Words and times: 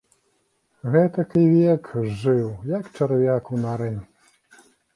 Гэтак 0.95 1.35
і 1.41 1.43
век 1.51 1.91
зжыў, 2.09 2.49
як 2.79 2.91
чарвяк 2.97 3.55
у 3.57 3.63
нары. 3.69 3.95